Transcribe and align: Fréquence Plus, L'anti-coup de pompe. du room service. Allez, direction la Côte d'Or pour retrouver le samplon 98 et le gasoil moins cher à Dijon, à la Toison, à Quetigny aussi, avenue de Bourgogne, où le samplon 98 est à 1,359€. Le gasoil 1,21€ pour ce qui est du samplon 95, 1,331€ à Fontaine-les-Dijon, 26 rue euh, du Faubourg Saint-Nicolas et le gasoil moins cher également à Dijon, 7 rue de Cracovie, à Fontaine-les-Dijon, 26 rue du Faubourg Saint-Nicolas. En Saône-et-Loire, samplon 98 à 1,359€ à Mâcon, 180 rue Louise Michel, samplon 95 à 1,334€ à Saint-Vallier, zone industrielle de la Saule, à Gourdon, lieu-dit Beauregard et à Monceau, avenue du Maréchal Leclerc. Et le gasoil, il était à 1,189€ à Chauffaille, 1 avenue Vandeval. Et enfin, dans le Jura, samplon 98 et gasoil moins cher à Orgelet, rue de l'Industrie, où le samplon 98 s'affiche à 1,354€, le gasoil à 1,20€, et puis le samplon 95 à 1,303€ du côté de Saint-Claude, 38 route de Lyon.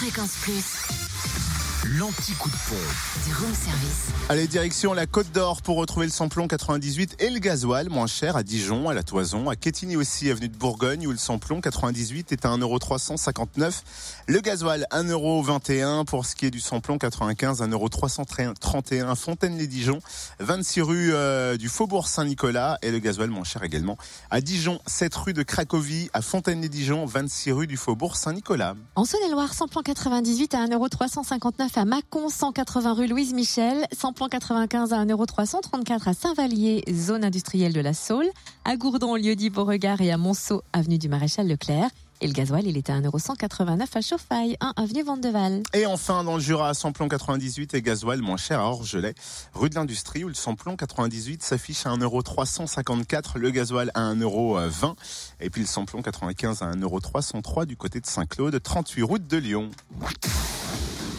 Fréquence 0.00 0.38
Plus, 0.40 1.39
L'anti-coup 1.86 2.50
de 2.50 2.56
pompe. 2.68 3.26
du 3.26 3.34
room 3.34 3.54
service. 3.54 4.08
Allez, 4.28 4.46
direction 4.46 4.92
la 4.92 5.06
Côte 5.06 5.32
d'Or 5.32 5.62
pour 5.62 5.78
retrouver 5.78 6.04
le 6.04 6.12
samplon 6.12 6.46
98 6.46 7.16
et 7.20 7.30
le 7.30 7.38
gasoil 7.38 7.88
moins 7.88 8.06
cher 8.06 8.36
à 8.36 8.42
Dijon, 8.42 8.90
à 8.90 8.94
la 8.94 9.02
Toison, 9.02 9.48
à 9.48 9.56
Quetigny 9.56 9.96
aussi, 9.96 10.30
avenue 10.30 10.50
de 10.50 10.56
Bourgogne, 10.58 11.06
où 11.06 11.10
le 11.10 11.16
samplon 11.16 11.62
98 11.62 12.32
est 12.32 12.44
à 12.44 12.50
1,359€. 12.50 13.80
Le 14.26 14.40
gasoil 14.40 14.86
1,21€ 14.90 16.04
pour 16.04 16.26
ce 16.26 16.36
qui 16.36 16.44
est 16.44 16.50
du 16.50 16.60
samplon 16.60 16.98
95, 16.98 17.62
1,331€ 17.62 19.08
à 19.08 19.14
Fontaine-les-Dijon, 19.14 20.00
26 20.38 20.82
rue 20.82 21.14
euh, 21.14 21.56
du 21.56 21.70
Faubourg 21.70 22.08
Saint-Nicolas 22.08 22.76
et 22.82 22.90
le 22.90 22.98
gasoil 22.98 23.30
moins 23.30 23.44
cher 23.44 23.62
également 23.62 23.96
à 24.30 24.42
Dijon, 24.42 24.80
7 24.86 25.14
rue 25.14 25.32
de 25.32 25.42
Cracovie, 25.42 26.10
à 26.12 26.20
Fontaine-les-Dijon, 26.20 27.06
26 27.06 27.52
rue 27.52 27.66
du 27.66 27.78
Faubourg 27.78 28.16
Saint-Nicolas. 28.16 28.74
En 28.96 29.06
Saône-et-Loire, 29.06 29.54
samplon 29.54 29.80
98 29.80 30.54
à 30.54 30.66
1,359€ 30.66 31.69
à 31.76 31.84
Mâcon, 31.84 32.28
180 32.28 32.94
rue 32.94 33.06
Louise 33.06 33.32
Michel, 33.32 33.86
samplon 33.92 34.28
95 34.28 34.92
à 34.92 35.04
1,334€ 35.04 36.08
à 36.08 36.14
Saint-Vallier, 36.14 36.84
zone 36.90 37.24
industrielle 37.24 37.72
de 37.72 37.80
la 37.80 37.92
Saule, 37.92 38.28
à 38.64 38.76
Gourdon, 38.76 39.14
lieu-dit 39.14 39.50
Beauregard 39.50 40.00
et 40.00 40.10
à 40.10 40.16
Monceau, 40.16 40.62
avenue 40.72 40.98
du 40.98 41.08
Maréchal 41.08 41.46
Leclerc. 41.48 41.90
Et 42.22 42.26
le 42.26 42.32
gasoil, 42.32 42.66
il 42.66 42.76
était 42.76 42.92
à 42.92 43.00
1,189€ 43.00 43.86
à 43.94 44.00
Chauffaille, 44.00 44.56
1 44.60 44.74
avenue 44.76 45.02
Vandeval. 45.02 45.62
Et 45.72 45.86
enfin, 45.86 46.22
dans 46.24 46.34
le 46.34 46.40
Jura, 46.40 46.74
samplon 46.74 47.08
98 47.08 47.74
et 47.74 47.82
gasoil 47.82 48.20
moins 48.20 48.36
cher 48.36 48.60
à 48.60 48.64
Orgelet, 48.64 49.14
rue 49.54 49.70
de 49.70 49.74
l'Industrie, 49.74 50.24
où 50.24 50.28
le 50.28 50.34
samplon 50.34 50.76
98 50.76 51.42
s'affiche 51.42 51.86
à 51.86 51.90
1,354€, 51.96 53.38
le 53.38 53.50
gasoil 53.50 53.90
à 53.94 54.12
1,20€, 54.12 54.94
et 55.40 55.50
puis 55.50 55.62
le 55.62 55.66
samplon 55.66 56.02
95 56.02 56.62
à 56.62 56.72
1,303€ 56.72 57.64
du 57.64 57.76
côté 57.76 58.00
de 58.00 58.06
Saint-Claude, 58.06 58.60
38 58.62 59.02
route 59.02 59.26
de 59.26 59.36
Lyon. 59.36 59.70